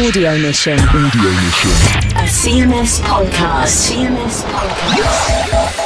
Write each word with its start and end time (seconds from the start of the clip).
Audio 0.00 0.38
Mission. 0.38 0.78
Audio 0.78 1.30
Mission. 1.30 1.70
A 2.16 2.24
CMS 2.24 3.00
podcast. 3.00 3.92
CMS 3.92 4.42
podcast. 4.44 5.76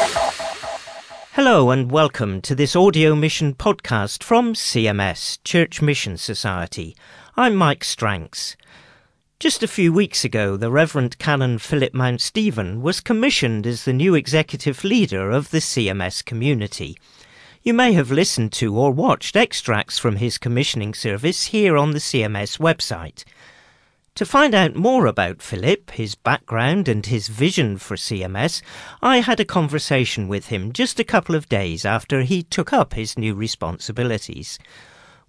Hello 1.33 1.73
and 1.73 1.91
welcome 1.91 2.41
to 2.43 2.55
this 2.55 2.77
Audio 2.77 3.17
Mission 3.17 3.55
podcast 3.55 4.23
from 4.23 4.55
CMS, 4.55 5.41
Church 5.43 5.83
Mission 5.83 6.17
Society. 6.17 6.95
I'm 7.37 7.57
Mike 7.57 7.83
Stranks. 7.83 8.57
Just 9.41 9.65
a 9.65 9.69
few 9.69 9.93
weeks 9.93 10.25
ago, 10.25 10.57
the 10.57 10.71
Reverend 10.71 11.19
Canon 11.19 11.59
Philip 11.59 11.93
Mounstephen 11.93 12.83
was 12.83 13.01
commissioned 13.01 13.67
as 13.67 13.85
the 13.85 13.93
new 13.93 14.15
executive 14.15 14.85
leader 14.85 15.33
of 15.33 15.51
the 15.51 15.59
CMS 15.59 16.25
community. 16.25 16.97
You 17.65 17.75
may 17.75 17.95
have 17.95 18.13
listened 18.13 18.53
to 18.53 18.79
or 18.79 18.93
watched 18.93 19.35
extracts 19.35 19.99
from 19.99 20.17
his 20.17 20.39
commissioning 20.39 20.95
service 20.95 21.47
here 21.47 21.77
on 21.77 21.91
the 21.91 21.99
CMS 21.99 22.59
website. 22.59 23.25
To 24.17 24.25
find 24.25 24.55
out 24.55 24.77
more 24.77 25.07
about 25.07 25.43
Philip, 25.43 25.91
his 25.91 26.15
background, 26.15 26.87
and 26.87 27.05
his 27.05 27.27
vision 27.27 27.79
for 27.79 27.97
CMS, 27.97 28.63
I 29.03 29.19
had 29.19 29.41
a 29.41 29.45
conversation 29.45 30.29
with 30.29 30.47
him 30.47 30.73
just 30.73 31.01
a 31.01 31.05
couple 31.05 31.35
of 31.35 31.49
days 31.49 31.85
after 31.85 32.23
he 32.23 32.45
took 32.45 32.73
up 32.73 32.95
his 32.95 33.19
new 33.19 33.35
responsibilities. 33.35 34.57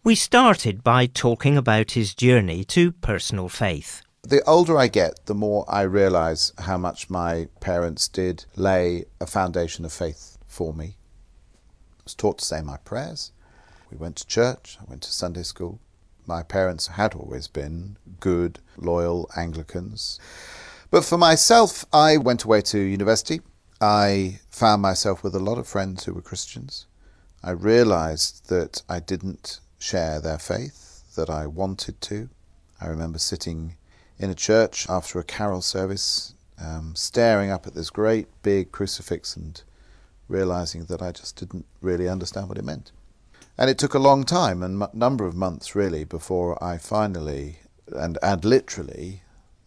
We 0.04 0.14
started 0.14 0.84
by 0.84 1.08
talking 1.08 1.58
about 1.58 1.92
his 1.92 2.14
journey 2.14 2.64
to 2.66 2.92
personal 2.92 3.50
faith. 3.50 4.04
The 4.22 4.44
older 4.44 4.78
I 4.78 4.88
get, 4.88 5.26
the 5.26 5.34
more 5.34 5.66
I 5.68 5.82
realise 5.82 6.54
how 6.60 6.78
much 6.78 7.10
my 7.10 7.48
parents 7.62 8.08
did 8.08 8.46
lay 8.56 9.06
a 9.20 9.26
foundation 9.26 9.84
of 9.86 9.94
faith 9.94 10.38
for 10.46 10.76
me. 10.76 10.96
I 12.02 12.04
was 12.04 12.14
taught 12.14 12.38
to 12.38 12.46
say 12.46 12.62
my 12.62 12.78
prayers. 12.78 13.32
We 13.90 13.98
went 13.98 14.18
to 14.18 14.28
church, 14.28 14.78
I 14.80 14.84
went 14.88 15.02
to 15.02 15.12
Sunday 15.12 15.42
school. 15.42 15.80
My 16.28 16.44
parents 16.44 16.88
had 16.88 17.14
always 17.14 17.48
been 17.48 17.98
good, 18.20 18.60
loyal 18.78 19.30
Anglicans. 19.36 20.20
But 20.90 21.06
for 21.06 21.18
myself, 21.18 21.86
I 21.94 22.18
went 22.18 22.44
away 22.44 22.62
to 22.62 22.80
university. 22.80 23.42
I 23.82 24.40
found 24.50 24.82
myself 24.82 25.24
with 25.24 25.36
a 25.36 25.40
lot 25.40 25.58
of 25.58 25.68
friends 25.68 26.06
who 26.06 26.14
were 26.14 26.22
Christians. 26.22 26.88
I 27.44 27.52
realized 27.52 28.50
that 28.50 28.82
I 28.90 29.00
didn't 29.00 29.60
share 29.78 30.20
their 30.20 30.40
faith, 30.40 31.04
that 31.16 31.30
I 31.30 31.46
wanted 31.46 32.02
to. 32.02 32.30
I 32.82 32.88
remember 32.88 33.20
sitting 33.20 33.76
in 34.18 34.30
a 34.30 34.36
church 34.36 34.90
after 34.90 35.20
a 35.20 35.24
carol 35.24 35.62
service, 35.62 36.34
um, 36.60 36.96
staring 36.96 37.52
up 37.52 37.68
at 37.68 37.76
this 37.76 37.90
great 37.90 38.28
big 38.42 38.72
crucifix 38.72 39.36
and 39.36 39.62
realizing 40.28 40.86
that 40.86 41.02
I 41.02 41.12
just 41.12 41.36
didn't 41.36 41.66
really 41.82 42.08
understand 42.08 42.50
what 42.50 42.58
it 42.58 42.66
meant. 42.66 42.92
And 43.58 43.70
it 43.70 43.78
took 43.78 43.94
a 43.94 44.00
long 44.00 44.24
time 44.24 44.62
and 44.62 44.82
a 44.82 44.90
number 44.94 45.26
of 45.26 45.36
months 45.36 45.76
really 45.76 46.04
before 46.04 46.62
I 46.64 46.78
finally 46.78 47.60
and, 47.88 48.18
and 48.22 48.44
literally 48.44 49.22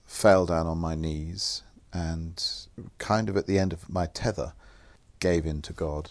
fell 0.05 0.47
down 0.47 0.67
on 0.67 0.79
my 0.79 0.95
knees 0.95 1.63
and 1.93 2.43
kind 2.99 3.29
of 3.29 3.37
at 3.37 3.47
the 3.47 3.59
end 3.59 3.73
of 3.73 3.89
my 3.89 4.07
tether 4.07 4.53
gave 5.21 5.47
in 5.47 5.63
to 5.63 5.73
God. 5.73 6.11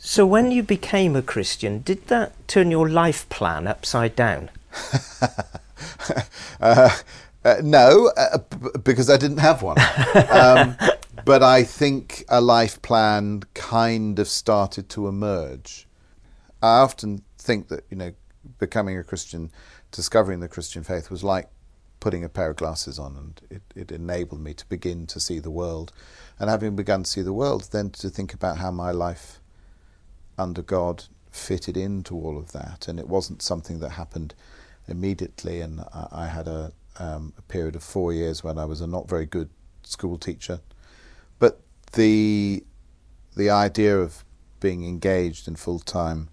So, 0.00 0.24
when 0.24 0.52
you 0.52 0.62
became 0.62 1.16
a 1.16 1.22
Christian, 1.22 1.80
did 1.80 2.06
that 2.06 2.32
turn 2.46 2.70
your 2.70 2.88
life 2.88 3.28
plan 3.30 3.66
upside 3.66 4.14
down? 4.14 4.48
uh, 6.60 6.90
uh, 7.44 7.56
no, 7.64 8.12
uh, 8.16 8.38
because 8.84 9.10
I 9.10 9.16
didn't 9.16 9.38
have 9.38 9.62
one. 9.62 9.78
Um, 10.30 10.76
but 11.24 11.42
I 11.42 11.64
think 11.64 12.24
a 12.28 12.40
life 12.40 12.80
plan 12.80 13.42
kind 13.54 14.20
of 14.20 14.28
started 14.28 14.88
to 14.90 15.08
emerge. 15.08 15.87
I 16.62 16.78
often 16.78 17.22
think 17.38 17.68
that 17.68 17.84
you 17.90 17.96
know 17.96 18.12
becoming 18.58 18.96
a 18.98 19.04
Christian, 19.04 19.50
discovering 19.90 20.40
the 20.40 20.48
Christian 20.48 20.82
faith 20.82 21.10
was 21.10 21.24
like 21.24 21.48
putting 22.00 22.24
a 22.24 22.28
pair 22.28 22.50
of 22.50 22.56
glasses 22.56 22.98
on, 22.98 23.16
and 23.16 23.40
it, 23.50 23.62
it 23.74 23.92
enabled 23.92 24.40
me 24.40 24.54
to 24.54 24.68
begin 24.68 25.06
to 25.08 25.20
see 25.20 25.38
the 25.38 25.50
world. 25.50 25.92
And 26.38 26.48
having 26.48 26.76
begun 26.76 27.02
to 27.02 27.10
see 27.10 27.22
the 27.22 27.32
world, 27.32 27.68
then 27.72 27.90
to 27.90 28.08
think 28.08 28.32
about 28.32 28.58
how 28.58 28.70
my 28.70 28.92
life 28.92 29.40
under 30.38 30.62
God 30.62 31.04
fitted 31.30 31.76
into 31.76 32.14
all 32.14 32.38
of 32.38 32.52
that. 32.52 32.86
And 32.86 32.98
it 32.98 33.08
wasn't 33.08 33.42
something 33.42 33.80
that 33.80 33.90
happened 33.90 34.34
immediately. 34.86 35.60
And 35.60 35.80
I, 35.92 36.06
I 36.12 36.26
had 36.26 36.46
a, 36.46 36.72
um, 36.98 37.32
a 37.36 37.42
period 37.42 37.74
of 37.74 37.82
four 37.82 38.12
years 38.12 38.44
when 38.44 38.58
I 38.58 38.64
was 38.64 38.80
a 38.80 38.86
not 38.86 39.08
very 39.08 39.26
good 39.26 39.50
school 39.82 40.18
teacher. 40.18 40.60
But 41.38 41.60
the 41.92 42.64
the 43.36 43.50
idea 43.50 43.96
of 43.96 44.24
being 44.58 44.84
engaged 44.84 45.46
in 45.46 45.54
full 45.54 45.78
time 45.78 46.28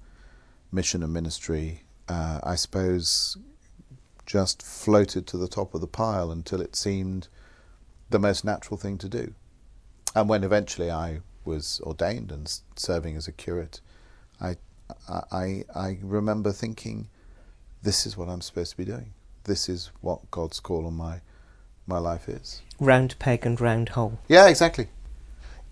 mission 0.75 1.01
and 1.01 1.13
ministry, 1.13 1.83
uh, 2.07 2.39
I 2.43 2.55
suppose, 2.55 3.37
just 4.25 4.61
floated 4.61 5.25
to 5.27 5.37
the 5.37 5.47
top 5.47 5.73
of 5.73 5.81
the 5.81 5.87
pile 5.87 6.31
until 6.31 6.61
it 6.61 6.75
seemed 6.75 7.29
the 8.09 8.19
most 8.19 8.43
natural 8.43 8.77
thing 8.77 8.97
to 8.99 9.09
do. 9.09 9.33
And 10.13 10.29
when 10.29 10.43
eventually 10.43 10.91
I 10.91 11.21
was 11.45 11.81
ordained 11.83 12.31
and 12.31 12.53
serving 12.75 13.15
as 13.15 13.27
a 13.27 13.31
curate, 13.31 13.81
I, 14.39 14.57
I, 15.31 15.63
I 15.73 15.97
remember 16.01 16.51
thinking, 16.51 17.07
this 17.81 18.05
is 18.05 18.17
what 18.17 18.29
I'm 18.29 18.41
supposed 18.41 18.71
to 18.71 18.77
be 18.77 18.85
doing. 18.85 19.13
This 19.45 19.69
is 19.69 19.91
what 20.01 20.29
God's 20.31 20.59
call 20.59 20.85
on 20.85 20.95
my, 20.95 21.21
my 21.87 21.99
life 21.99 22.27
is. 22.27 22.61
Round 22.79 23.17
peg 23.19 23.45
and 23.45 23.59
round 23.61 23.89
hole. 23.89 24.19
Yeah, 24.27 24.47
exactly. 24.47 24.87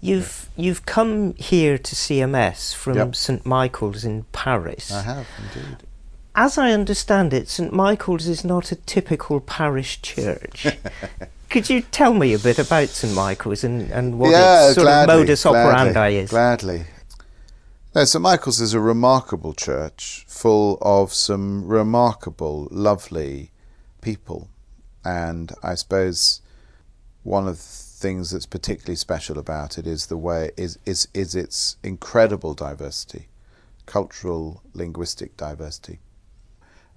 You've 0.03 0.49
you've 0.57 0.85
come 0.85 1.33
here 1.35 1.77
to 1.77 1.95
CMS 1.95 2.75
from 2.75 2.97
Yep. 2.97 3.15
St 3.15 3.45
Michael's 3.45 4.03
in 4.03 4.25
Paris. 4.33 4.91
I 4.91 5.01
have 5.01 5.27
indeed. 5.39 5.77
As 6.35 6.57
I 6.57 6.71
understand 6.71 7.33
it, 7.33 7.47
St 7.47 7.71
Michael's 7.71 8.27
is 8.27 8.43
not 8.43 8.71
a 8.71 8.75
typical 8.75 9.39
parish 9.39 10.01
church. 10.01 10.67
Could 11.49 11.69
you 11.69 11.81
tell 11.81 12.13
me 12.13 12.33
a 12.33 12.39
bit 12.39 12.59
about 12.59 12.89
St 12.89 13.13
Michael's 13.13 13.63
and, 13.63 13.89
and 13.91 14.19
what 14.19 14.31
yeah, 14.31 14.65
its 14.65 14.75
sort 14.75 14.85
gladly, 14.85 15.13
of 15.13 15.19
modus 15.19 15.43
gladly, 15.43 15.59
operandi 15.59 16.09
is? 16.15 16.29
Gladly. 16.31 16.85
No, 17.95 18.03
St 18.03 18.21
Michael's 18.21 18.59
is 18.59 18.73
a 18.73 18.79
remarkable 18.79 19.53
church 19.53 20.25
full 20.27 20.79
of 20.81 21.13
some 21.13 21.65
remarkable, 21.67 22.67
lovely 22.71 23.51
people. 24.01 24.49
And 25.05 25.53
I 25.61 25.75
suppose 25.75 26.41
one 27.21 27.47
of 27.47 27.57
the 27.57 27.82
things 28.03 28.31
that's 28.31 28.45
particularly 28.45 28.97
special 28.97 29.39
about 29.39 29.77
it 29.77 29.87
is 29.87 30.07
the 30.07 30.17
way 30.17 30.51
is 30.57 30.77
is, 30.85 31.07
is 31.13 31.33
its 31.35 31.77
incredible 31.83 32.53
diversity, 32.53 33.29
cultural, 33.85 34.61
linguistic 34.73 35.37
diversity. 35.37 35.99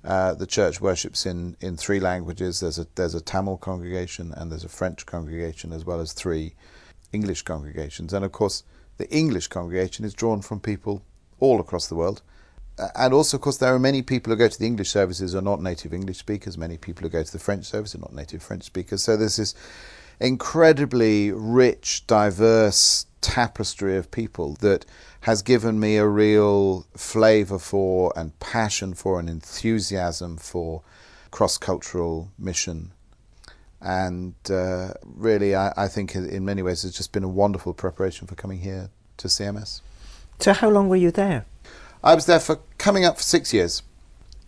Uh, 0.05 0.35
the 0.35 0.47
church 0.47 0.81
worships 0.81 1.25
in, 1.25 1.57
in 1.61 1.77
three 1.77 2.01
languages. 2.01 2.59
There's 2.59 2.81
a 2.81 2.89
there's 2.97 3.15
a 3.15 3.21
Tamil 3.21 3.57
congregation 3.57 4.35
and 4.37 4.51
there's 4.51 4.65
a 4.65 4.69
French 4.81 5.07
congregation 5.07 5.73
as 5.73 5.85
well 5.85 6.01
as 6.01 6.13
three 6.13 6.55
English 7.13 7.43
congregations. 7.43 8.13
And 8.13 8.25
of 8.25 8.33
course, 8.33 8.65
the 8.99 9.09
English 9.09 9.47
congregation 9.47 10.05
is 10.05 10.13
drawn 10.13 10.43
from 10.43 10.59
people 10.59 11.03
all 11.39 11.61
across 11.61 11.87
the 11.87 11.95
world. 11.95 12.21
And 12.97 13.15
also, 13.15 13.37
of 13.37 13.43
course, 13.43 13.59
there 13.59 13.75
are 13.75 13.79
many 13.79 14.03
people 14.03 14.33
who 14.33 14.37
go 14.37 14.49
to 14.49 14.59
the 14.59 14.67
English 14.67 14.91
services 14.91 15.35
are 15.37 15.49
not 15.51 15.63
native 15.63 15.95
English 15.95 16.19
speakers. 16.19 16.59
Many 16.59 16.77
people 16.77 17.05
who 17.05 17.11
go 17.11 17.23
to 17.23 17.33
the 17.33 17.39
French 17.39 17.65
service 17.65 17.95
are 17.95 18.05
not 18.07 18.13
native 18.13 18.43
French 18.43 18.65
speakers. 18.65 19.05
So 19.05 19.17
there's 19.17 19.37
this 19.37 19.55
incredibly 20.21 21.31
rich, 21.33 22.07
diverse 22.07 23.07
tapestry 23.21 23.97
of 23.97 24.11
people 24.11 24.55
that 24.61 24.85
has 25.23 25.43
given 25.43 25.81
me 25.81 25.97
a 25.97 26.07
real 26.07 26.87
flavour 26.97 27.59
for 27.59 28.13
and 28.17 28.39
passion 28.39 28.95
for 28.95 29.19
and 29.19 29.29
enthusiasm 29.29 30.37
for 30.37 30.83
cross 31.31 31.59
cultural 31.59 32.31
mission. 32.39 32.93
And 33.81 34.35
uh, 34.49 34.95
really, 35.05 35.55
I, 35.55 35.73
I 35.77 35.89
think 35.89 36.15
in- 36.15 36.29
in 36.29 36.45
many 36.45 36.63
ways 36.63 36.85
it's 36.85 36.97
just 36.97 37.13
been 37.13 37.25
a 37.25 37.29
wonderful 37.29 37.75
preparation 37.75 38.27
for 38.27 38.35
coming 38.35 38.61
here 38.61 38.91
to 39.19 39.29
CMS. 39.29 39.81
So 40.39 40.53
how 40.53 40.71
long 40.71 40.89
were 40.89 40.97
you 40.97 41.11
there? 41.11 41.45
I 42.05 42.15
was 42.15 42.27
there 42.27 42.41
for 42.41 42.61
coming 42.79 43.05
up 43.05 43.17
for 43.17 43.23
six 43.23 43.53
years. 43.53 43.83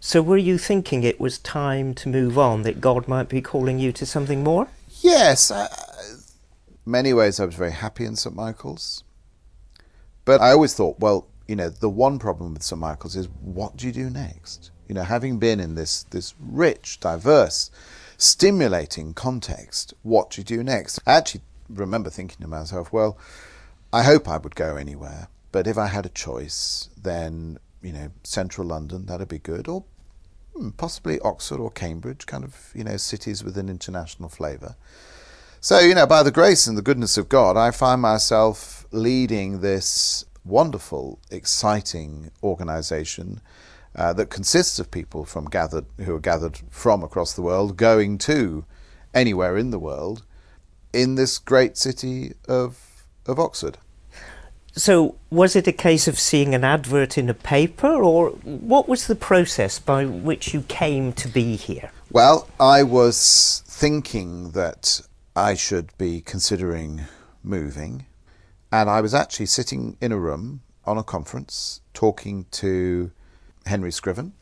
So 0.01 0.23
were 0.23 0.37
you 0.37 0.59
thinking 0.59 1.03
it 1.03 1.19
was 1.19 1.39
time 1.39 1.93
to 1.95 2.09
move 2.09 2.39
on, 2.39 2.63
that 2.63 2.81
God 2.81 3.09
might 3.09 3.29
be 3.29 3.41
calling 3.43 3.81
you 3.81 3.91
to 3.93 4.07
something 4.07 4.45
more? 4.45 4.69
Yes, 5.01 5.51
uh, 5.51 5.69
many 6.85 7.13
ways 7.13 7.39
I 7.39 7.45
was 7.45 7.55
very 7.55 7.73
happy 7.73 8.05
in 8.05 8.17
St 8.17 8.35
Michael's, 8.35 9.05
but 10.25 10.41
I 10.41 10.51
always 10.51 10.75
thought, 10.75 10.99
well, 10.99 11.29
you 11.47 11.57
know, 11.57 11.69
the 11.69 11.89
one 11.89 12.19
problem 12.19 12.55
with 12.55 12.63
St 12.63 12.81
Michael's 12.81 13.17
is 13.17 13.29
what 13.41 13.77
do 13.77 13.87
you 13.87 13.93
do 13.93 14.11
next? 14.11 14.71
You 14.89 14.95
know, 14.95 15.03
having 15.03 15.39
been 15.39 15.61
in 15.61 15.75
this 15.75 16.05
this 16.05 16.35
rich, 16.41 17.01
diverse, 17.01 17.71
stimulating 18.17 19.15
context, 19.15 19.95
what 20.03 20.31
do 20.31 20.41
you 20.41 20.45
do 20.45 20.63
next? 20.65 20.99
I 21.07 21.15
actually 21.15 21.43
remember 21.69 22.11
thinking 22.11 22.39
to 22.43 22.49
myself, 22.49 22.93
well, 22.93 23.19
I 23.93 24.03
hope 24.03 24.29
I 24.29 24.39
would 24.39 24.55
go 24.55 24.77
anywhere, 24.77 25.29
but 25.53 25.67
if 25.67 25.79
I 25.79 25.87
had 25.87 26.07
a 26.07 26.11
choice, 26.11 26.89
then 27.01 27.59
you 27.83 27.93
know, 27.93 28.11
central 28.25 28.67
London 28.67 29.07
that'd 29.07 29.29
be 29.29 29.39
good, 29.39 29.69
or 29.69 29.85
possibly 30.77 31.21
Oxford 31.21 31.61
or 31.61 31.71
Cambridge, 31.71 32.27
kind 32.27 32.45
of 32.45 32.71
you 32.75 32.85
know 32.85 32.97
cities 32.97 33.45
with 33.45 33.57
an 33.59 33.69
international 33.69 34.29
flavour. 34.29 34.77
So 35.61 35.81
you 35.81 35.95
know, 35.95 36.07
by 36.07 36.23
the 36.23 36.31
grace 36.31 36.67
and 36.67 36.79
the 36.79 36.83
goodness 36.83 37.19
of 37.19 37.29
God, 37.29 37.57
I 37.57 37.71
find 37.71 38.01
myself 38.01 38.87
leading 38.91 39.61
this 39.61 40.25
wonderful, 40.45 41.19
exciting 41.31 42.31
organisation 42.43 43.41
uh, 43.95 44.13
that 44.15 44.31
consists 44.31 44.79
of 44.79 44.91
people 44.91 45.25
from 45.25 45.47
gathered 45.47 45.87
who 46.05 46.15
are 46.15 46.21
gathered 46.21 46.61
from 46.71 47.03
across 47.03 47.33
the 47.33 47.43
world, 47.43 47.77
going 47.77 48.19
to 48.19 48.65
anywhere 49.15 49.57
in 49.57 49.71
the 49.71 49.79
world 49.79 50.23
in 50.93 51.15
this 51.15 51.39
great 51.39 51.77
city 51.77 52.33
of, 52.49 53.05
of 53.27 53.39
Oxford. 53.39 53.79
So, 54.79 55.17
was 55.29 55.57
it 55.57 55.67
a 55.67 55.73
case 55.73 56.07
of 56.07 56.21
seeing 56.21 56.55
an 56.55 56.63
advert 56.63 57.19
in 57.19 57.29
a 57.29 57.35
paper, 57.35 57.89
or 57.89 58.31
what 58.45 58.89
was 58.89 59.09
the 59.09 59.17
process 59.17 59.81
by 59.81 60.05
which 60.05 60.55
you 60.55 60.63
came 60.63 61.13
to 61.15 61.27
be 61.27 61.57
here? 61.57 61.91
Well, 62.13 62.49
I 62.61 62.85
was 62.85 63.65
thinking 63.67 64.53
that 64.53 65.01
I 65.35 65.55
should 65.55 65.91
be 65.99 66.21
considering 66.21 67.07
moving, 67.43 68.07
and 68.71 68.89
I 68.89 69.01
was 69.01 69.15
actually 69.15 69.47
sitting 69.47 69.97
in 70.01 70.13
a 70.13 70.17
room 70.17 70.61
on 70.85 70.97
a 70.97 71.03
conference 71.03 71.81
talking 71.93 72.47
to 72.53 73.11
Henry 73.67 73.91
Scriven, 73.91 74.33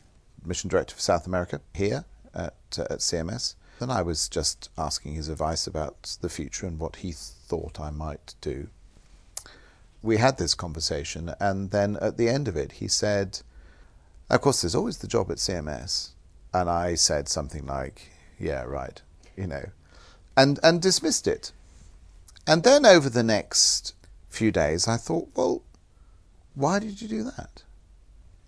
Mission 0.45 0.69
Director 0.69 0.93
for 0.93 1.01
South 1.01 1.25
America, 1.25 1.61
here 1.73 2.05
at, 2.35 2.53
uh, 2.77 2.83
at 2.91 2.99
CMS. 2.99 3.55
And 3.79 3.91
I 3.91 4.03
was 4.03 4.29
just 4.29 4.69
asking 4.77 5.15
his 5.15 5.29
advice 5.29 5.65
about 5.65 6.15
the 6.21 6.29
future 6.29 6.67
and 6.67 6.77
what 6.77 6.97
he 6.97 7.11
thought 7.11 7.79
I 7.79 7.89
might 7.89 8.35
do 8.39 8.69
we 10.01 10.17
had 10.17 10.37
this 10.37 10.53
conversation, 10.53 11.33
and 11.39 11.71
then 11.71 11.97
at 12.01 12.17
the 12.17 12.29
end 12.29 12.47
of 12.47 12.55
it, 12.55 12.73
he 12.73 12.87
said, 12.87 13.41
Of 14.29 14.41
course, 14.41 14.61
there's 14.61 14.75
always 14.75 14.99
the 14.99 15.07
job 15.07 15.31
at 15.31 15.37
CMS. 15.37 16.09
And 16.53 16.69
I 16.69 16.95
said 16.95 17.27
something 17.27 17.65
like, 17.65 18.11
Yeah, 18.39 18.63
right, 18.63 19.01
you 19.35 19.47
know, 19.47 19.65
and, 20.35 20.59
and 20.63 20.81
dismissed 20.81 21.27
it. 21.27 21.51
And 22.45 22.63
then 22.63 22.85
over 22.85 23.09
the 23.09 23.23
next 23.23 23.93
few 24.29 24.51
days, 24.51 24.87
I 24.87 24.97
thought, 24.97 25.29
Well, 25.35 25.63
why 26.55 26.79
did 26.79 27.01
you 27.01 27.07
do 27.07 27.23
that? 27.23 27.63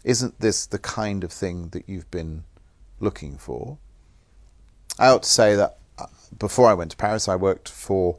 Isn't 0.04 0.40
this 0.40 0.66
the 0.66 0.80
kind 0.80 1.24
of 1.24 1.32
thing 1.32 1.70
that 1.70 1.88
you've 1.88 2.10
been 2.10 2.44
looking 3.00 3.38
for? 3.38 3.78
I 4.98 5.10
ought 5.10 5.24
to 5.24 5.30
say 5.30 5.56
that 5.56 5.78
uh, 5.98 6.08
before 6.38 6.68
I 6.68 6.74
went 6.74 6.92
to 6.92 6.98
Paris, 6.98 7.28
I 7.28 7.36
worked 7.36 7.70
for 7.70 8.18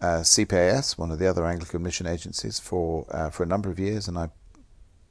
uh, 0.00 0.20
CPAS, 0.20 0.96
one 0.96 1.10
of 1.10 1.18
the 1.18 1.26
other 1.26 1.46
Anglican 1.46 1.82
mission 1.82 2.06
agencies, 2.06 2.58
for 2.58 3.06
uh, 3.10 3.30
for 3.30 3.42
a 3.42 3.46
number 3.46 3.70
of 3.70 3.78
years, 3.78 4.08
and 4.08 4.16
I 4.16 4.30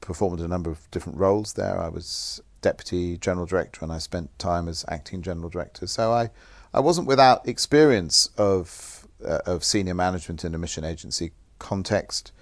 performed 0.00 0.40
a 0.40 0.48
number 0.48 0.70
of 0.70 0.90
different 0.90 1.18
roles 1.18 1.52
there. 1.54 1.80
I 1.80 1.88
was 1.88 2.42
deputy 2.62 3.16
general 3.16 3.46
director, 3.46 3.80
and 3.82 3.92
I 3.92 3.98
spent 3.98 4.36
time 4.38 4.68
as 4.68 4.84
acting 4.88 5.22
general 5.22 5.48
director. 5.48 5.86
So 5.86 6.12
I, 6.12 6.30
I 6.74 6.80
wasn't 6.80 7.06
without 7.06 7.46
experience 7.48 8.30
of 8.36 9.06
uh, 9.24 9.38
of 9.46 9.64
senior 9.64 9.94
management 9.94 10.44
in 10.44 10.54
a 10.54 10.58
mission 10.58 10.84
agency 10.84 11.32
context, 11.58 12.32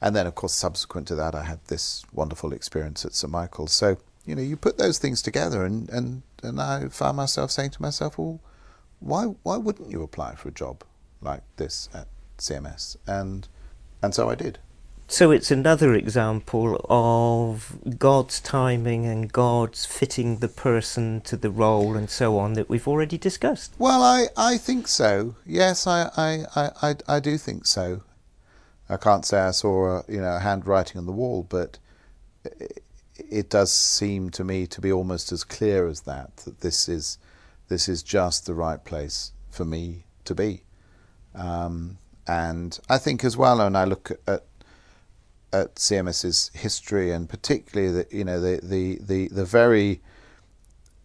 and 0.00 0.14
then 0.14 0.26
of 0.26 0.34
course 0.34 0.52
subsequent 0.52 1.08
to 1.08 1.14
that, 1.14 1.34
I 1.34 1.44
had 1.44 1.60
this 1.68 2.04
wonderful 2.12 2.52
experience 2.52 3.04
at 3.04 3.14
St 3.14 3.30
Michael's. 3.30 3.72
So 3.72 3.96
you 4.26 4.34
know, 4.34 4.42
you 4.42 4.56
put 4.56 4.76
those 4.76 4.98
things 4.98 5.22
together, 5.22 5.64
and 5.64 5.88
and 5.88 6.22
and 6.42 6.60
I 6.60 6.88
found 6.88 7.16
myself 7.16 7.50
saying 7.50 7.70
to 7.70 7.82
myself, 7.82 8.18
well, 8.18 8.40
why 9.00 9.24
why 9.44 9.56
wouldn't 9.56 9.90
you 9.90 10.02
apply 10.02 10.34
for 10.34 10.48
a 10.48 10.52
job? 10.52 10.84
Like 11.20 11.42
this 11.56 11.88
at 11.94 12.08
CMS, 12.38 12.96
and 13.06 13.48
and 14.02 14.14
so 14.14 14.28
I 14.30 14.34
did. 14.34 14.58
So 15.08 15.30
it's 15.30 15.52
another 15.52 15.94
example 15.94 16.84
of 16.88 17.78
God's 17.96 18.40
timing 18.40 19.06
and 19.06 19.32
God's 19.32 19.86
fitting 19.86 20.38
the 20.38 20.48
person 20.48 21.20
to 21.22 21.36
the 21.36 21.50
role 21.50 21.96
and 21.96 22.10
so 22.10 22.38
on 22.38 22.54
that 22.54 22.68
we've 22.68 22.88
already 22.88 23.16
discussed. 23.16 23.72
Well, 23.78 24.02
I, 24.02 24.26
I 24.36 24.58
think 24.58 24.88
so. 24.88 25.36
Yes, 25.46 25.86
I, 25.86 26.10
I, 26.16 26.70
I, 26.82 26.96
I 27.06 27.20
do 27.20 27.38
think 27.38 27.66
so. 27.66 28.02
I 28.88 28.96
can't 28.96 29.24
say 29.24 29.38
I 29.38 29.52
saw 29.52 29.98
a, 29.98 30.04
you 30.08 30.20
know 30.20 30.38
handwriting 30.38 30.98
on 30.98 31.06
the 31.06 31.12
wall, 31.12 31.46
but 31.48 31.78
it, 32.44 32.82
it 33.16 33.50
does 33.50 33.72
seem 33.72 34.30
to 34.30 34.44
me 34.44 34.66
to 34.66 34.80
be 34.80 34.92
almost 34.92 35.32
as 35.32 35.44
clear 35.44 35.86
as 35.86 36.02
that 36.02 36.36
that 36.38 36.60
this 36.60 36.88
is 36.88 37.18
this 37.68 37.88
is 37.88 38.02
just 38.02 38.46
the 38.46 38.54
right 38.54 38.84
place 38.84 39.32
for 39.50 39.64
me 39.64 40.04
to 40.24 40.34
be. 40.34 40.62
Um, 41.36 41.98
and 42.26 42.78
I 42.88 42.98
think 42.98 43.24
as 43.24 43.36
well, 43.36 43.58
when 43.58 43.76
I 43.76 43.84
look 43.84 44.10
at 44.26 44.44
at 45.52 45.76
CMS's 45.76 46.50
history 46.54 47.12
and 47.12 47.28
particularly 47.28 47.92
the 47.92 48.06
you 48.10 48.24
know 48.24 48.40
the 48.40 48.60
the 48.62 48.98
the, 49.00 49.28
the 49.28 49.44
very 49.44 50.00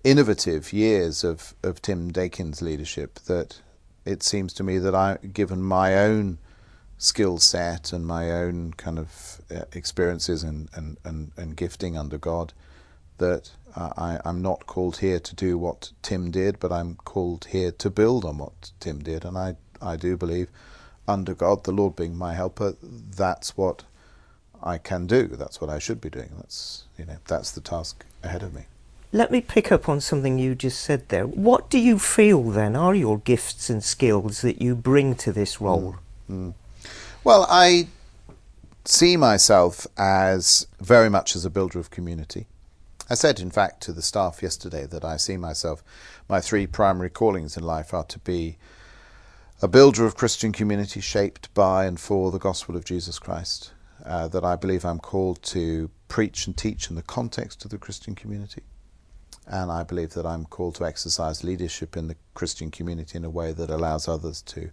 innovative 0.04 0.74
years 0.74 1.24
of, 1.24 1.54
of 1.64 1.82
Tim 1.82 2.12
Dakin's 2.12 2.62
leadership 2.62 3.20
that 3.26 3.62
it 4.04 4.24
seems 4.24 4.52
to 4.54 4.64
me 4.64 4.80
that 4.80 4.96
I 4.96 5.18
given 5.18 5.62
my 5.62 5.96
own 5.96 6.40
skill 6.98 7.38
set 7.38 7.94
and 7.94 8.06
my 8.06 8.32
own 8.32 8.74
kind 8.74 8.98
of 8.98 9.42
uh, 9.56 9.66
experiences 9.74 10.44
and, 10.44 10.70
and, 10.74 10.98
and, 11.04 11.32
and 11.38 11.56
gifting 11.56 11.98
under 11.98 12.18
God 12.18 12.54
that 13.18 13.52
I, 13.76 14.20
I'm 14.26 14.42
not 14.42 14.66
called 14.66 14.98
here 14.98 15.20
to 15.20 15.36
do 15.36 15.58
what 15.58 15.92
Tim 16.02 16.32
did, 16.32 16.60
but 16.60 16.72
I'm 16.72 16.96
called 16.96 17.46
here 17.52 17.72
to 17.72 17.90
build 17.90 18.26
on 18.26 18.40
what 18.40 18.72
Tim 18.80 19.00
did. 19.00 19.24
And 19.24 19.38
I 19.38 19.56
I 19.82 19.96
do 19.96 20.18
believe, 20.18 20.50
under 21.08 21.34
God, 21.34 21.64
the 21.64 21.72
Lord 21.72 21.96
being 21.96 22.16
my 22.16 22.34
helper, 22.34 22.76
that's 22.82 23.58
what 23.58 23.84
I 24.64 24.78
can 24.78 25.08
do. 25.08 25.28
That's 25.28 25.60
what 25.60 25.70
I 25.70 25.80
should 25.80 26.00
be 26.02 26.10
doing. 26.10 26.32
That's 26.38 26.84
you 26.98 27.06
know 27.06 27.18
that's 27.28 27.52
the 27.52 27.62
task 27.62 28.06
ahead 28.24 28.44
of 28.44 28.54
me. 28.54 28.64
Let 29.14 29.32
me 29.32 29.42
pick 29.42 29.72
up 29.72 29.90
on 29.90 30.00
something 30.00 30.40
you 30.40 30.56
just 30.56 30.80
said 30.80 31.10
there. 31.10 31.28
What 31.28 31.70
do 31.70 31.78
you 31.78 32.00
feel 32.00 32.44
then 32.44 32.78
are 32.78 32.96
your 32.96 33.18
gifts 33.18 33.70
and 33.70 33.84
skills 33.84 34.42
that 34.42 34.62
you 34.62 34.74
bring 34.74 35.16
to 35.16 35.34
this 35.34 35.60
role? 35.60 35.98
Mm. 36.30 36.48
Mm. 36.48 36.54
Well, 37.24 37.46
I 37.50 37.88
see 38.86 39.18
myself 39.18 39.86
as 39.98 40.66
very 40.80 41.10
much 41.10 41.36
as 41.36 41.44
a 41.44 41.50
builder 41.50 41.78
of 41.78 41.92
community. 41.92 42.48
I 43.10 43.16
said, 43.16 43.42
in 43.42 43.52
fact, 43.52 43.82
to 43.84 43.92
the 43.92 44.02
staff 44.02 44.42
yesterday 44.42 44.86
that 44.86 45.04
I 45.04 45.18
see 45.18 45.36
myself, 45.36 45.84
my 46.30 46.40
three 46.40 46.66
primary 46.66 47.10
callings 47.10 47.58
in 47.58 47.64
life 47.64 47.94
are 47.94 48.06
to 48.06 48.20
be 48.20 48.58
a 49.64 49.68
builder 49.68 50.08
of 50.08 50.16
Christian 50.16 50.52
community 50.52 51.00
shaped 51.00 51.54
by 51.54 51.86
and 51.86 52.00
for 52.00 52.32
the 52.32 52.40
gospel 52.40 52.76
of 52.76 52.84
Jesus 52.84 53.20
Christ. 53.20 53.74
Uh, 54.04 54.28
that 54.30 54.44
I 54.44 54.56
believe 54.56 54.84
I'm 54.84 54.98
called 54.98 55.44
to 55.44 55.92
preach 56.08 56.48
and 56.48 56.58
teach 56.58 56.90
in 56.90 56.96
the 56.96 57.04
context 57.04 57.64
of 57.64 57.70
the 57.70 57.78
Christian 57.78 58.16
community. 58.16 58.64
And 59.46 59.72
I 59.72 59.84
believe 59.84 60.14
that 60.14 60.26
I'm 60.26 60.46
called 60.46 60.74
to 60.76 60.86
exercise 60.86 61.44
leadership 61.44 61.96
in 61.96 62.08
the 62.08 62.16
Christian 62.34 62.72
community 62.72 63.16
in 63.18 63.24
a 63.24 63.30
way 63.30 63.52
that 63.52 63.70
allows 63.70 64.08
others 64.08 64.42
to 64.44 64.72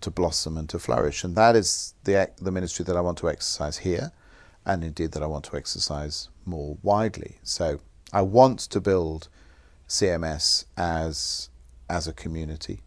to 0.00 0.10
blossom 0.10 0.56
and 0.56 0.68
to 0.70 0.78
flourish. 0.78 1.24
And 1.24 1.36
that 1.36 1.56
is 1.56 1.92
the 2.04 2.30
the 2.38 2.50
ministry 2.50 2.86
that 2.86 2.96
I 2.96 3.02
want 3.02 3.18
to 3.18 3.28
exercise 3.28 3.78
here, 3.78 4.12
and 4.64 4.82
indeed 4.82 5.12
that 5.12 5.22
I 5.22 5.26
want 5.26 5.44
to 5.46 5.56
exercise 5.56 6.30
more 6.46 6.78
widely. 6.82 7.36
So 7.42 7.80
I 8.14 8.22
want 8.22 8.60
to 8.60 8.80
build 8.80 9.28
CMS 9.86 10.64
as 10.78 11.50
as 11.90 12.08
a 12.08 12.14
community 12.14 12.80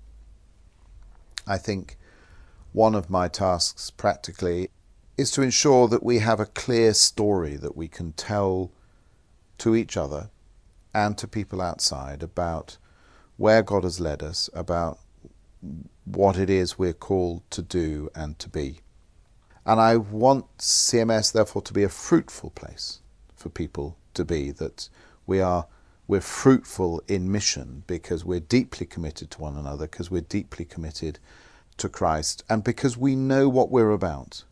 I 1.47 1.57
think 1.57 1.97
one 2.73 2.93
of 2.93 3.09
my 3.09 3.27
tasks 3.27 3.89
practically 3.89 4.69
is 5.17 5.31
to 5.31 5.41
ensure 5.41 5.87
that 5.87 6.03
we 6.03 6.19
have 6.19 6.39
a 6.39 6.45
clear 6.45 6.93
story 6.93 7.55
that 7.55 7.75
we 7.75 7.87
can 7.87 8.11
tell 8.13 8.71
to 9.57 9.75
each 9.75 9.97
other 9.97 10.29
and 10.93 11.17
to 11.17 11.27
people 11.27 11.61
outside 11.61 12.21
about 12.21 12.77
where 13.37 13.63
God 13.63 13.83
has 13.83 13.99
led 13.99 14.21
us, 14.21 14.49
about 14.53 14.99
what 16.05 16.37
it 16.37 16.49
is 16.49 16.77
we're 16.77 16.93
called 16.93 17.41
to 17.51 17.61
do 17.61 18.09
and 18.15 18.37
to 18.39 18.49
be. 18.49 18.79
And 19.65 19.81
I 19.81 19.97
want 19.97 20.57
CMS, 20.57 21.33
therefore, 21.33 21.61
to 21.63 21.73
be 21.73 21.83
a 21.83 21.89
fruitful 21.89 22.51
place 22.51 23.01
for 23.35 23.49
people 23.49 23.97
to 24.13 24.23
be, 24.23 24.51
that 24.51 24.89
we 25.25 25.41
are 25.41 25.67
we're 26.07 26.21
fruitful 26.21 27.01
in 27.07 27.31
mission 27.31 27.83
because 27.87 28.23
we're 28.23 28.39
deeply 28.39 28.85
committed 28.85 29.29
to 29.31 29.41
one 29.41 29.57
another, 29.57 29.87
because 29.87 30.09
we're 30.09 30.21
deeply 30.21 30.65
committed 30.65 31.19
to 31.77 31.89
Christ, 31.89 32.43
and 32.49 32.63
because 32.63 32.97
we 32.97 33.15
know 33.15 33.49
what 33.49 33.69
we're 33.69 33.91
about. 33.91 34.43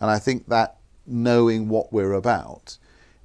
And 0.00 0.10
I 0.10 0.18
think 0.18 0.48
that 0.48 0.76
knowing 1.06 1.68
what 1.68 1.92
we're 1.92 2.14
about 2.14 2.78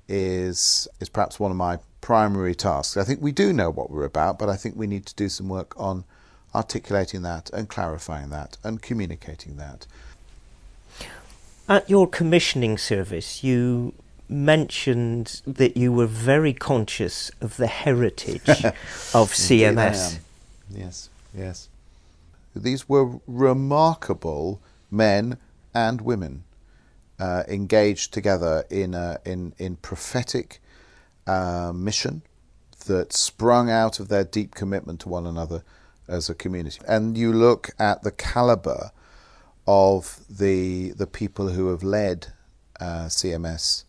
is 0.07 0.88
is 1.00 1.09
perhaps 1.09 1.39
one 1.39 1.51
of 1.51 1.57
my 1.57 1.79
primary 2.01 2.55
tasks. 2.55 2.98
I 2.98 3.03
think 3.03 3.21
we 3.21 3.31
do 3.31 3.53
know 3.53 3.69
what 3.69 3.89
we're 3.89 4.05
about, 4.05 4.39
but 4.39 4.50
I 4.50 4.55
think 4.55 4.75
we 4.75 4.88
need 4.88 5.05
to 5.05 5.15
do 5.15 5.29
some 5.29 5.50
work 5.50 5.74
on 5.79 6.03
articulating 6.53 7.21
that 7.21 7.50
and 7.51 7.69
clarifying 7.69 8.29
that 8.29 8.57
and 8.63 8.81
communicating 8.81 9.57
that. 9.57 9.86
At 11.67 11.89
your 11.89 12.07
commissioning 12.07 12.77
service, 12.77 13.43
you 13.43 13.93
mentioned 14.29 15.41
that 15.45 15.75
you 15.75 15.91
were 15.91 16.05
very 16.05 16.53
conscious 16.53 17.31
of 17.41 17.57
the 17.57 17.67
heritage 17.67 18.48
of 18.65 19.33
CMS. 19.33 20.19
Yes, 20.69 21.09
yes. 21.36 21.69
These 22.55 22.88
were 22.88 23.19
remarkable 23.27 24.62
men 24.91 25.38
and 25.74 26.01
women 26.01 26.43
uh, 27.19 27.43
engaged 27.48 28.13
together 28.13 28.65
in, 28.69 28.93
a, 28.93 29.19
in, 29.25 29.53
in 29.57 29.75
prophetic 29.77 30.62
uh, 31.27 31.71
mission 31.74 32.21
that 32.86 33.13
sprung 33.13 33.69
out 33.69 34.00
of 34.00 34.07
their 34.07 34.24
deep 34.24 34.55
commitment 34.55 35.01
to 35.01 35.09
one 35.09 35.25
another 35.25 35.63
as 36.07 36.29
a 36.29 36.36
community. 36.36 36.79
And 36.88 37.17
you 37.17 37.31
look 37.31 37.69
at 37.77 38.03
the 38.03 38.12
caliber 38.12 38.91
of 39.67 40.21
the 40.27 40.89
the 40.93 41.05
people 41.05 41.50
who 41.50 41.69
have 41.69 41.83
led 41.83 42.33
uh, 42.79 43.05
CMS 43.05 43.83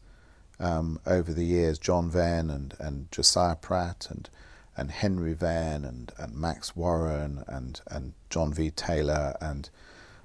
um, 0.61 1.01
over 1.07 1.33
the 1.33 1.45
years, 1.45 1.79
John 1.79 2.11
Venn 2.11 2.51
and, 2.51 2.75
and 2.79 3.11
Josiah 3.11 3.57
Pratt 3.57 4.07
and 4.11 4.29
and 4.77 4.91
Henry 4.91 5.35
Venn 5.35 5.85
and, 5.85 6.11
and 6.17 6.35
Max 6.35 6.75
Warren 6.75 7.45
and, 7.47 7.81
and 7.89 8.15
John 8.31 8.55
V. 8.55 8.71
Taylor 8.71 9.37
and 9.41 9.69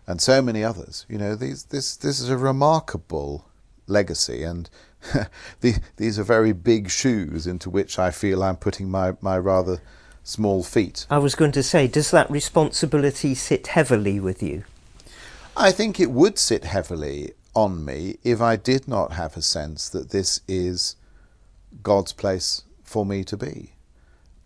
and 0.07 0.21
so 0.21 0.41
many 0.41 0.63
others. 0.63 1.05
You 1.09 1.17
know, 1.17 1.35
these 1.35 1.65
this 1.65 1.97
this 1.97 2.19
is 2.19 2.29
a 2.29 2.37
remarkable 2.37 3.45
legacy, 3.87 4.43
and 4.43 4.69
the, 5.61 5.75
these 5.97 6.19
are 6.19 6.23
very 6.23 6.53
big 6.53 6.89
shoes 6.89 7.47
into 7.47 7.69
which 7.69 7.99
I 7.99 8.11
feel 8.11 8.43
I'm 8.43 8.55
putting 8.55 8.89
my, 8.89 9.13
my 9.21 9.37
rather 9.37 9.81
small 10.23 10.63
feet. 10.63 11.05
I 11.09 11.17
was 11.17 11.35
going 11.35 11.51
to 11.53 11.63
say, 11.63 11.87
does 11.87 12.11
that 12.11 12.29
responsibility 12.31 13.35
sit 13.35 13.67
heavily 13.67 14.19
with 14.19 14.41
you? 14.41 14.63
I 15.57 15.71
think 15.71 15.99
it 15.99 16.11
would 16.11 16.37
sit 16.37 16.65
heavily 16.65 17.33
on 17.55 17.83
me 17.85 18.17
if 18.23 18.41
I 18.41 18.57
did 18.57 18.87
not 18.87 19.13
have 19.13 19.35
a 19.37 19.41
sense 19.41 19.89
that 19.89 20.09
this 20.09 20.41
is 20.47 20.95
God's 21.81 22.13
place 22.13 22.63
for 22.83 23.05
me 23.05 23.23
to 23.23 23.37
be. 23.37 23.71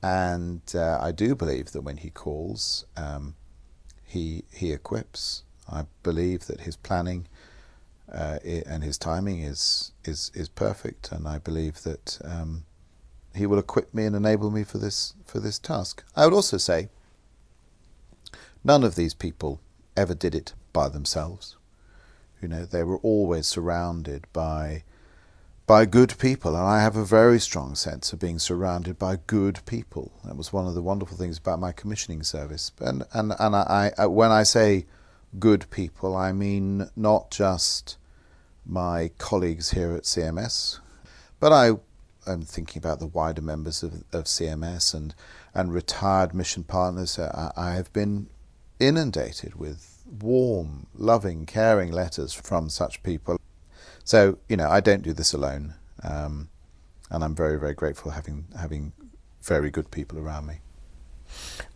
And 0.02 0.62
uh, 0.74 1.00
I 1.02 1.12
do 1.12 1.36
believe 1.36 1.72
that 1.72 1.82
when 1.82 1.98
He 1.98 2.10
calls, 2.10 2.86
um, 2.96 3.36
He 4.06 4.44
He 4.54 4.72
equips. 4.72 5.44
I 5.70 5.86
believe 6.04 6.48
that 6.48 6.62
His 6.62 6.78
planning 6.78 7.28
uh, 8.12 8.40
and 8.44 8.84
His 8.84 8.98
timing 8.98 9.42
is 9.42 9.92
is 10.06 10.32
is 10.34 10.48
perfect, 10.48 11.12
and 11.12 11.28
I 11.28 11.38
believe 11.38 11.84
that 11.84 12.20
um, 12.24 12.64
He 13.36 13.46
will 13.46 13.60
equip 13.60 13.94
me 13.94 14.06
and 14.06 14.16
enable 14.16 14.52
me 14.52 14.64
for 14.64 14.78
this 14.78 15.16
for 15.26 15.40
this 15.42 15.60
task. 15.60 16.04
I 16.16 16.24
would 16.26 16.34
also 16.34 16.58
say, 16.58 16.90
none 18.64 18.86
of 18.86 18.96
these 18.96 19.14
people 19.14 19.60
ever 19.98 20.14
did 20.14 20.34
it 20.34 20.54
by 20.72 20.88
themselves. 20.88 21.58
You 22.42 22.48
know, 22.48 22.66
they 22.66 22.84
were 22.84 22.98
always 23.00 23.48
surrounded 23.48 24.28
by 24.34 24.84
by 25.70 25.86
good 25.86 26.18
people, 26.18 26.56
and 26.56 26.66
I 26.66 26.82
have 26.82 26.96
a 26.96 27.06
very 27.06 27.40
strong 27.40 27.76
sense 27.76 28.12
of 28.12 28.20
being 28.20 28.40
surrounded 28.40 28.98
by 28.98 29.20
good 29.28 29.60
people. 29.68 30.12
That 30.26 30.36
was 30.36 30.52
one 30.52 30.66
of 30.66 30.74
the 30.74 30.82
wonderful 30.82 31.16
things 31.16 31.38
about 31.38 31.60
my 31.60 31.72
commissioning 31.72 32.24
service. 32.24 32.72
And 32.80 33.04
and 33.14 33.34
and 33.40 33.56
I, 33.56 33.92
I 33.98 34.04
uh, 34.04 34.10
when 34.10 34.32
I 34.32 34.44
say 34.44 34.88
good 35.38 35.70
people, 35.70 36.16
I 36.16 36.32
mean 36.32 36.90
not 36.96 37.30
just 37.30 37.98
my 38.66 39.12
colleagues 39.20 39.72
here 39.72 39.94
at 39.94 40.04
CMS, 40.04 40.80
but 41.40 41.54
I 41.54 41.74
am 42.26 42.42
thinking 42.42 42.80
about 42.80 43.00
the 43.00 43.06
wider 43.06 43.42
members 43.42 43.84
of, 43.84 44.04
of 44.12 44.24
CMS 44.24 44.94
and 44.94 45.14
and 45.54 45.72
retired 45.72 46.34
mission 46.34 46.64
partners. 46.64 47.20
I, 47.20 47.52
I 47.56 47.72
have 47.74 47.94
been 47.94 48.28
inundated 48.80 49.56
with 49.56 49.99
warm, 50.22 50.88
loving, 50.96 51.46
caring 51.46 51.92
letters 51.92 52.34
from 52.34 52.70
such 52.70 53.04
people. 53.04 53.40
So 54.04 54.38
you 54.48 54.58
know, 54.58 54.70
I 54.70 54.80
don't 54.80 55.04
do 55.04 55.14
this 55.14 55.34
alone, 55.34 55.76
um, 56.04 56.50
and 57.10 57.24
I'm 57.24 57.36
very, 57.36 57.60
very 57.60 57.74
grateful 57.74 58.12
having 58.12 58.48
having 58.58 58.94
very 59.44 59.70
good 59.70 59.92
people 59.92 60.20
around 60.20 60.48
me. 60.48 60.56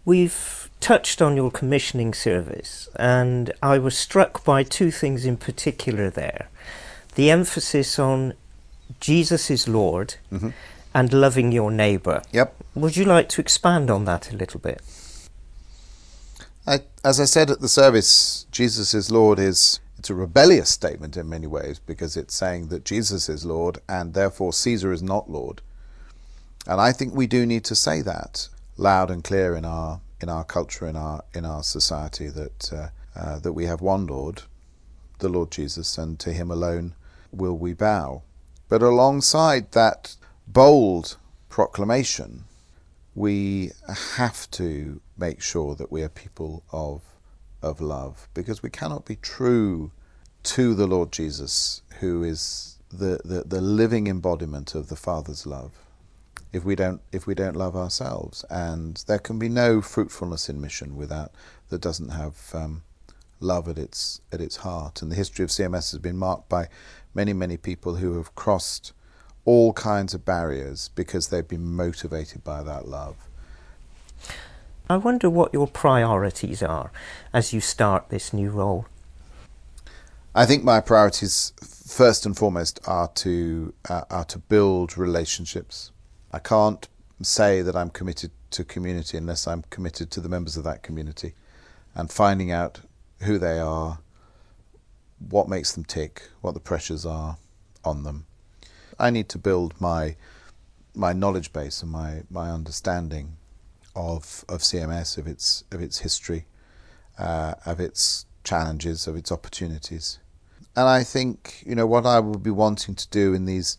We've 0.06 0.70
touched 0.80 1.22
on 1.22 1.36
your 1.36 1.52
commissioning 1.52 2.14
service, 2.14 2.90
and 2.96 3.54
I 3.62 3.78
was 3.78 3.98
struck 3.98 4.44
by 4.44 4.64
two 4.64 4.92
things 4.92 5.26
in 5.26 5.38
particular 5.38 6.10
there 6.10 6.50
the 7.16 7.30
emphasis 7.30 8.00
on 8.00 8.34
Jesus 9.00 9.50
is 9.50 9.68
Lord 9.68 10.16
mm-hmm. 10.32 10.50
and 10.94 11.14
loving 11.14 11.52
your 11.52 11.72
neighbour. 11.72 12.22
Yep. 12.32 12.56
Would 12.76 12.98
you 12.98 13.06
like 13.06 13.30
to 13.30 13.42
expand 13.42 13.90
on 13.90 14.06
that 14.06 14.32
a 14.32 14.36
little 14.36 14.60
bit? 14.60 14.82
I, 16.66 16.80
as 17.04 17.20
I 17.20 17.26
said 17.26 17.52
at 17.52 17.60
the 17.60 17.68
service, 17.68 18.46
Jesus 18.52 18.94
is 18.94 19.12
Lord 19.12 19.38
is 19.38 19.80
it's 19.98 20.10
a 20.10 20.16
rebellious 20.16 20.70
statement 20.70 21.16
in 21.18 21.30
many 21.30 21.48
ways 21.48 21.80
because 21.80 22.18
it's 22.18 22.36
saying 22.36 22.68
that 22.68 22.86
Jesus 22.86 23.30
is 23.30 23.46
Lord 23.46 23.80
and 23.88 24.14
therefore 24.14 24.54
Caesar 24.54 24.92
is 24.92 25.04
not 25.04 25.30
Lord. 25.30 25.62
And 26.68 26.80
I 26.80 26.92
think 26.92 27.14
we 27.14 27.28
do 27.28 27.46
need 27.46 27.64
to 27.66 27.76
say 27.76 28.02
that 28.02 28.48
loud 28.78 29.12
and 29.12 29.24
clear 29.24 29.56
in 29.56 29.66
our 29.66 30.00
in 30.22 30.30
our 30.30 30.46
culture 30.46 30.88
in 30.88 30.96
our 30.96 31.24
in 31.34 31.46
our 31.46 31.64
society 31.64 32.28
that 32.30 32.72
uh, 32.74 32.88
uh, 33.16 33.40
that 33.40 33.54
we 33.54 33.66
have 33.66 33.82
one 33.82 34.08
Lord, 34.08 34.44
the 35.20 35.30
Lord 35.30 35.52
Jesus, 35.52 35.98
and 35.98 36.18
to 36.20 36.32
Him 36.32 36.50
alone 36.50 36.96
will 37.32 37.58
we 37.58 37.74
bow. 37.74 38.24
But 38.70 38.82
alongside 38.82 39.74
that 39.74 40.16
bold 40.48 41.18
proclamation, 41.50 42.46
we 43.16 43.72
have 44.16 44.50
to 44.52 45.02
make 45.28 45.42
sure 45.42 45.74
that 45.76 45.92
we 45.92 46.02
are 46.04 46.10
people 46.10 46.64
of 46.72 47.02
of 47.62 47.80
love 47.80 48.28
because 48.34 48.62
we 48.62 48.70
cannot 48.70 49.06
be 49.06 49.16
true 49.16 49.92
to 50.44 50.74
the 50.74 50.86
Lord 50.86 51.12
Jesus 51.14 51.82
who 52.00 52.24
is 52.24 52.78
the, 52.92 53.20
the, 53.24 53.44
the 53.46 53.62
living 53.62 54.08
embodiment 54.08 54.76
of 54.76 54.90
the 54.90 54.98
Father's 54.98 55.46
love 55.46 55.72
if 56.52 56.64
we 56.64 56.76
don't 56.76 57.02
if 57.12 57.26
we 57.26 57.34
don't 57.34 57.56
love 57.56 57.76
ourselves. 57.76 58.46
And 58.50 59.04
there 59.08 59.20
can 59.20 59.40
be 59.40 59.50
no 59.50 59.82
fruitfulness 59.82 60.50
in 60.50 60.62
mission 60.62 60.96
without 60.96 61.32
that 61.70 61.82
doesn't 61.82 62.10
have 62.10 62.38
um, 62.54 62.84
love 63.40 63.68
at 63.68 63.80
its 63.80 64.22
at 64.32 64.42
its 64.42 64.58
heart. 64.58 65.02
And 65.02 65.12
the 65.12 65.16
history 65.16 65.44
of 65.44 65.50
CMS 65.50 65.92
has 65.92 66.00
been 66.00 66.18
marked 66.18 66.50
by 66.50 66.68
many 67.14 67.34
many 67.34 67.58
people 67.58 67.96
who 67.96 68.18
have 68.18 68.36
crossed 68.36 68.94
all 69.46 69.74
kinds 69.74 70.14
of 70.14 70.24
barriers 70.24 70.90
because 70.90 71.30
they've 71.30 71.48
been 71.48 71.66
motivated 71.66 72.44
by 72.44 72.62
that 72.64 72.88
love. 72.88 73.16
I 74.90 74.98
wonder 74.98 75.30
what 75.30 75.54
your 75.54 75.68
priorities 75.68 76.62
are 76.62 76.92
as 77.32 77.54
you 77.54 77.62
start 77.62 78.10
this 78.10 78.34
new 78.34 78.50
role. 78.50 78.86
I 80.36 80.46
think 80.46 80.64
my 80.64 80.82
priorities, 80.82 81.54
first 81.62 82.26
and 82.26 82.36
foremost, 82.36 82.80
are 82.86 83.08
to 83.08 83.74
uh, 83.90 84.04
are 84.10 84.26
to 84.26 84.40
build 84.40 84.98
relationships 84.98 85.92
I 86.36 86.40
can't 86.40 86.90
say 87.22 87.62
that 87.62 87.76
I'm 87.76 87.92
committed 87.92 88.32
to 88.50 88.64
community 88.64 89.18
unless 89.18 89.48
I'm 89.48 89.64
committed 89.70 90.10
to 90.12 90.20
the 90.20 90.28
members 90.28 90.58
of 90.58 90.64
that 90.64 90.82
community 90.82 91.36
and 91.94 92.12
finding 92.12 92.52
out 92.52 92.80
who 93.20 93.38
they 93.38 93.60
are, 93.60 94.00
what 95.30 95.48
makes 95.48 95.72
them 95.74 95.86
tick, 95.86 96.24
what 96.42 96.56
the 96.56 96.60
pressures 96.60 97.06
are 97.06 97.38
on 97.86 98.02
them. 98.02 98.26
I 99.00 99.12
need 99.12 99.30
to 99.30 99.38
build 99.38 99.80
my 99.80 100.16
my 100.96 101.14
knowledge 101.14 101.54
base 101.54 101.82
and 101.82 101.92
my, 101.92 102.22
my 102.30 102.52
understanding 102.52 103.38
of 103.96 104.44
of 104.50 104.62
CMS, 104.62 105.18
of 105.18 105.28
its 105.28 105.64
of 105.72 105.82
its 105.82 106.00
history, 106.00 106.46
uh, 107.18 107.56
of 107.66 107.80
its 107.80 108.26
challenges, 108.44 109.08
of 109.08 109.16
its 109.16 109.32
opportunities. 109.32 110.20
And 110.76 110.88
I 110.88 111.04
think, 111.04 111.64
you 111.66 111.76
know, 111.76 111.86
what 111.86 112.06
I 112.06 112.20
will 112.20 112.40
be 112.40 112.50
wanting 112.50 112.96
to 112.96 113.08
do 113.10 113.34
in 113.34 113.46
these 113.46 113.78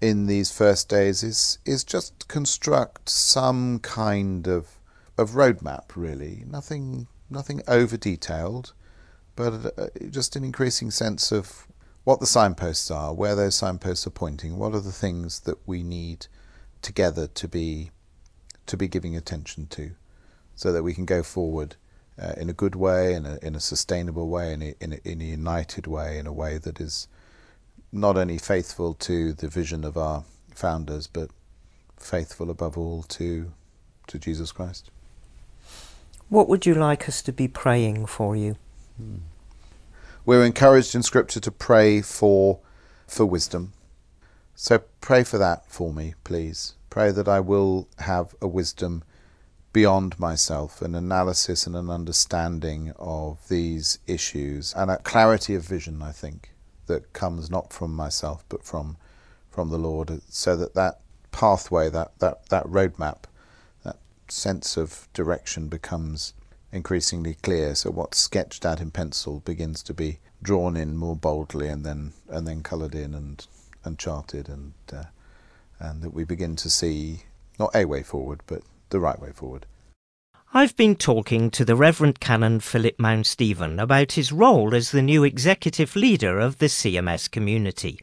in 0.00 0.26
these 0.26 0.50
first 0.52 0.88
days 0.88 1.22
is 1.22 1.58
is 1.64 1.84
just 1.84 2.28
construct 2.28 3.08
some 3.08 3.78
kind 3.80 4.46
of 4.46 4.78
of 5.18 5.30
roadmap. 5.30 5.96
Really, 5.96 6.44
nothing 6.46 7.08
nothing 7.28 7.62
over 7.66 7.96
detailed, 7.96 8.72
but 9.34 9.78
uh, 9.78 9.88
just 10.10 10.36
an 10.36 10.44
increasing 10.44 10.90
sense 10.90 11.32
of 11.32 11.66
what 12.04 12.20
the 12.20 12.26
signposts 12.26 12.88
are, 12.90 13.12
where 13.12 13.34
those 13.34 13.56
signposts 13.56 14.06
are 14.06 14.10
pointing, 14.10 14.56
what 14.56 14.74
are 14.74 14.80
the 14.80 14.92
things 14.92 15.40
that 15.40 15.58
we 15.66 15.82
need 15.82 16.28
together 16.80 17.26
to 17.26 17.48
be 17.48 17.90
to 18.66 18.76
be 18.76 18.88
giving 18.88 19.16
attention 19.16 19.66
to, 19.68 19.92
so 20.54 20.72
that 20.72 20.82
we 20.82 20.94
can 20.94 21.04
go 21.04 21.22
forward 21.22 21.76
uh, 22.20 22.32
in 22.36 22.48
a 22.48 22.52
good 22.52 22.74
way, 22.74 23.14
in 23.14 23.26
a 23.26 23.38
in 23.42 23.54
a 23.54 23.60
sustainable 23.60 24.28
way, 24.28 24.52
in 24.52 24.62
a, 24.62 24.74
in 24.80 24.92
a, 24.94 25.08
in 25.08 25.20
a 25.20 25.24
united 25.24 25.86
way, 25.86 26.18
in 26.18 26.26
a 26.26 26.32
way 26.32 26.58
that 26.58 26.80
is 26.80 27.08
not 27.92 28.16
only 28.16 28.38
faithful 28.38 28.94
to 28.94 29.32
the 29.32 29.48
vision 29.48 29.84
of 29.84 29.96
our 29.96 30.24
founders, 30.54 31.06
but 31.06 31.30
faithful 31.96 32.50
above 32.50 32.76
all 32.76 33.02
to 33.02 33.52
to 34.06 34.18
Jesus 34.18 34.52
Christ. 34.52 34.90
What 36.28 36.48
would 36.48 36.66
you 36.66 36.74
like 36.74 37.08
us 37.08 37.22
to 37.22 37.32
be 37.32 37.48
praying 37.48 38.06
for 38.06 38.34
you? 38.34 38.56
Hmm. 38.96 39.18
We're 40.24 40.44
encouraged 40.44 40.94
in 40.94 41.02
Scripture 41.02 41.40
to 41.40 41.50
pray 41.52 42.02
for 42.02 42.58
for 43.06 43.24
wisdom. 43.24 43.72
So 44.54 44.80
pray 45.00 45.22
for 45.22 45.38
that 45.38 45.70
for 45.70 45.92
me, 45.92 46.14
please. 46.24 46.74
Pray 46.96 47.10
that 47.10 47.28
I 47.28 47.40
will 47.40 47.88
have 47.98 48.34
a 48.40 48.48
wisdom 48.48 49.04
beyond 49.74 50.18
myself, 50.18 50.80
an 50.80 50.94
analysis 50.94 51.66
and 51.66 51.76
an 51.76 51.90
understanding 51.90 52.94
of 52.98 53.46
these 53.50 53.98
issues, 54.06 54.72
and 54.74 54.90
a 54.90 54.96
clarity 54.96 55.54
of 55.54 55.62
vision, 55.62 56.00
I 56.00 56.12
think 56.12 56.54
that 56.86 57.12
comes 57.12 57.50
not 57.50 57.70
from 57.70 57.94
myself 57.94 58.46
but 58.48 58.64
from 58.64 58.96
from 59.50 59.68
the 59.68 59.76
Lord, 59.76 60.22
so 60.30 60.56
that 60.56 60.72
that 60.72 61.00
pathway, 61.32 61.90
that 61.90 62.18
that 62.20 62.48
that 62.48 62.64
roadmap, 62.64 63.24
that 63.84 63.98
sense 64.28 64.78
of 64.78 65.06
direction 65.12 65.68
becomes 65.68 66.32
increasingly 66.72 67.34
clear. 67.42 67.74
So 67.74 67.90
what's 67.90 68.16
sketched 68.16 68.64
out 68.64 68.80
in 68.80 68.90
pencil 68.90 69.40
begins 69.40 69.82
to 69.82 69.92
be 69.92 70.18
drawn 70.42 70.78
in 70.78 70.96
more 70.96 71.14
boldly, 71.14 71.68
and 71.68 71.84
then 71.84 72.14
and 72.30 72.48
then 72.48 72.62
coloured 72.62 72.94
in 72.94 73.12
and 73.12 73.46
and 73.84 73.98
charted, 73.98 74.48
and 74.48 74.72
uh, 74.90 75.04
and 75.78 76.02
that 76.02 76.14
we 76.14 76.24
begin 76.24 76.56
to 76.56 76.70
see 76.70 77.22
not 77.58 77.74
a 77.74 77.84
way 77.84 78.02
forward, 78.02 78.40
but 78.46 78.62
the 78.90 79.00
right 79.00 79.20
way 79.20 79.32
forward. 79.32 79.66
I've 80.54 80.76
been 80.76 80.96
talking 80.96 81.50
to 81.50 81.64
the 81.64 81.76
Reverend 81.76 82.20
Canon 82.20 82.60
Philip 82.60 82.98
Mounstephen 82.98 83.78
about 83.78 84.12
his 84.12 84.32
role 84.32 84.74
as 84.74 84.90
the 84.90 85.02
new 85.02 85.24
executive 85.24 85.96
leader 85.96 86.38
of 86.38 86.58
the 86.58 86.66
CMS 86.66 87.30
community. 87.30 88.00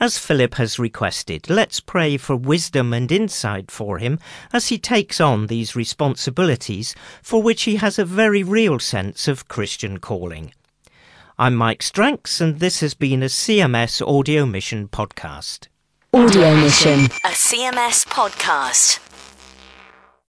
As 0.00 0.16
Philip 0.16 0.54
has 0.54 0.78
requested, 0.78 1.50
let's 1.50 1.80
pray 1.80 2.16
for 2.16 2.36
wisdom 2.36 2.92
and 2.92 3.10
insight 3.10 3.70
for 3.70 3.98
him 3.98 4.18
as 4.52 4.68
he 4.68 4.78
takes 4.78 5.20
on 5.20 5.48
these 5.48 5.76
responsibilities 5.76 6.94
for 7.22 7.42
which 7.42 7.64
he 7.64 7.76
has 7.76 7.98
a 7.98 8.04
very 8.04 8.42
real 8.42 8.78
sense 8.78 9.28
of 9.28 9.48
Christian 9.48 9.98
calling. 9.98 10.52
I'm 11.38 11.54
Mike 11.54 11.82
Stranks, 11.82 12.40
and 12.40 12.60
this 12.60 12.80
has 12.80 12.94
been 12.94 13.22
a 13.22 13.26
CMS 13.26 14.00
Audio 14.06 14.46
Mission 14.46 14.88
podcast. 14.88 15.68
Audio 16.14 16.56
Mission, 16.56 17.04
a 17.22 17.32
CMS 17.34 18.06
podcast. 18.06 19.07